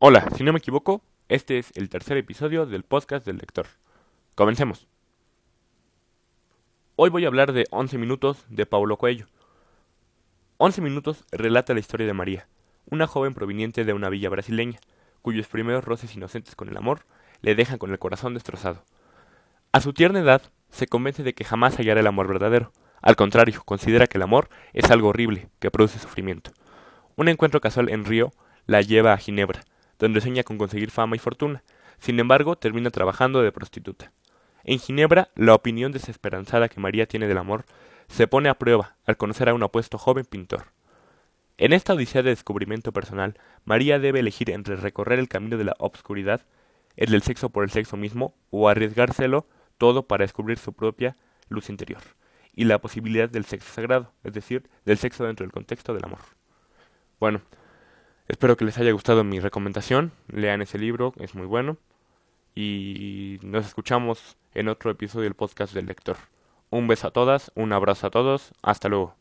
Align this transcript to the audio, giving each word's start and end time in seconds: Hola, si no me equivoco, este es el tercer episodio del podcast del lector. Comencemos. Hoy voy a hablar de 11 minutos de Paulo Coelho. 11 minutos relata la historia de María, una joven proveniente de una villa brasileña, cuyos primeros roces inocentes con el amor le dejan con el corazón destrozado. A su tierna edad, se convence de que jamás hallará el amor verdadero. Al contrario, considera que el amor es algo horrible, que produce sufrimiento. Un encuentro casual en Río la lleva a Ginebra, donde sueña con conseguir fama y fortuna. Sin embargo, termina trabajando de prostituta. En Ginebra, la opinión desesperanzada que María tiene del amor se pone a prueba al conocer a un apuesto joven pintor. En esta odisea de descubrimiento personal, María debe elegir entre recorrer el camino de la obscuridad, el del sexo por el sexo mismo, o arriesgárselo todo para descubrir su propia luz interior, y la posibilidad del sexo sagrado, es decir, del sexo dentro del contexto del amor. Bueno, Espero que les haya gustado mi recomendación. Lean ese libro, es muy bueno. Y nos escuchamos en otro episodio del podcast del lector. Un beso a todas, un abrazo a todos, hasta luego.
Hola, 0.00 0.28
si 0.36 0.44
no 0.44 0.52
me 0.52 0.60
equivoco, 0.60 1.02
este 1.28 1.58
es 1.58 1.72
el 1.74 1.88
tercer 1.88 2.16
episodio 2.18 2.66
del 2.66 2.84
podcast 2.84 3.26
del 3.26 3.38
lector. 3.38 3.66
Comencemos. 4.36 4.86
Hoy 6.94 7.10
voy 7.10 7.24
a 7.24 7.26
hablar 7.26 7.52
de 7.52 7.66
11 7.72 7.98
minutos 7.98 8.46
de 8.48 8.64
Paulo 8.64 8.96
Coelho. 8.96 9.26
11 10.58 10.82
minutos 10.82 11.24
relata 11.32 11.74
la 11.74 11.80
historia 11.80 12.06
de 12.06 12.12
María, 12.12 12.46
una 12.88 13.08
joven 13.08 13.34
proveniente 13.34 13.84
de 13.84 13.92
una 13.92 14.08
villa 14.08 14.28
brasileña, 14.28 14.78
cuyos 15.20 15.48
primeros 15.48 15.84
roces 15.84 16.14
inocentes 16.14 16.54
con 16.54 16.68
el 16.68 16.76
amor 16.76 17.04
le 17.42 17.56
dejan 17.56 17.78
con 17.78 17.90
el 17.90 17.98
corazón 17.98 18.34
destrozado. 18.34 18.84
A 19.72 19.80
su 19.80 19.92
tierna 19.94 20.20
edad, 20.20 20.42
se 20.70 20.86
convence 20.86 21.24
de 21.24 21.34
que 21.34 21.42
jamás 21.42 21.76
hallará 21.76 21.98
el 21.98 22.06
amor 22.06 22.28
verdadero. 22.28 22.70
Al 23.02 23.16
contrario, 23.16 23.64
considera 23.64 24.06
que 24.06 24.18
el 24.18 24.22
amor 24.22 24.48
es 24.74 24.92
algo 24.92 25.08
horrible, 25.08 25.48
que 25.58 25.72
produce 25.72 25.98
sufrimiento. 25.98 26.52
Un 27.16 27.26
encuentro 27.26 27.60
casual 27.60 27.88
en 27.88 28.04
Río 28.04 28.30
la 28.66 28.80
lleva 28.80 29.12
a 29.12 29.18
Ginebra, 29.18 29.62
donde 29.98 30.20
sueña 30.20 30.42
con 30.42 30.58
conseguir 30.58 30.90
fama 30.90 31.16
y 31.16 31.18
fortuna. 31.18 31.62
Sin 31.98 32.20
embargo, 32.20 32.56
termina 32.56 32.90
trabajando 32.90 33.42
de 33.42 33.52
prostituta. 33.52 34.12
En 34.64 34.78
Ginebra, 34.78 35.30
la 35.34 35.54
opinión 35.54 35.92
desesperanzada 35.92 36.68
que 36.68 36.80
María 36.80 37.06
tiene 37.06 37.26
del 37.26 37.38
amor 37.38 37.64
se 38.08 38.26
pone 38.26 38.48
a 38.48 38.58
prueba 38.58 38.96
al 39.06 39.16
conocer 39.16 39.48
a 39.48 39.54
un 39.54 39.62
apuesto 39.62 39.98
joven 39.98 40.24
pintor. 40.24 40.72
En 41.58 41.72
esta 41.72 41.94
odisea 41.94 42.22
de 42.22 42.30
descubrimiento 42.30 42.92
personal, 42.92 43.38
María 43.64 43.98
debe 43.98 44.20
elegir 44.20 44.50
entre 44.50 44.76
recorrer 44.76 45.18
el 45.18 45.28
camino 45.28 45.56
de 45.58 45.64
la 45.64 45.74
obscuridad, 45.78 46.46
el 46.96 47.10
del 47.10 47.22
sexo 47.22 47.50
por 47.50 47.64
el 47.64 47.70
sexo 47.70 47.96
mismo, 47.96 48.34
o 48.50 48.68
arriesgárselo 48.68 49.46
todo 49.76 50.06
para 50.06 50.24
descubrir 50.24 50.58
su 50.58 50.72
propia 50.72 51.16
luz 51.48 51.68
interior, 51.68 52.02
y 52.54 52.64
la 52.64 52.78
posibilidad 52.80 53.28
del 53.28 53.44
sexo 53.44 53.72
sagrado, 53.72 54.12
es 54.22 54.32
decir, 54.32 54.68
del 54.84 54.98
sexo 54.98 55.24
dentro 55.24 55.44
del 55.44 55.52
contexto 55.52 55.94
del 55.94 56.04
amor. 56.04 56.20
Bueno, 57.18 57.40
Espero 58.28 58.58
que 58.58 58.66
les 58.66 58.76
haya 58.76 58.92
gustado 58.92 59.24
mi 59.24 59.40
recomendación. 59.40 60.12
Lean 60.28 60.60
ese 60.60 60.78
libro, 60.78 61.14
es 61.18 61.34
muy 61.34 61.46
bueno. 61.46 61.78
Y 62.54 63.38
nos 63.42 63.66
escuchamos 63.66 64.36
en 64.52 64.68
otro 64.68 64.90
episodio 64.90 65.24
del 65.24 65.34
podcast 65.34 65.72
del 65.72 65.86
lector. 65.86 66.18
Un 66.68 66.86
beso 66.88 67.08
a 67.08 67.10
todas, 67.10 67.50
un 67.54 67.72
abrazo 67.72 68.08
a 68.08 68.10
todos, 68.10 68.52
hasta 68.62 68.90
luego. 68.90 69.14